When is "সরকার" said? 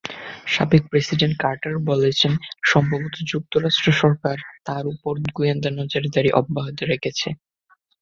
4.01-4.35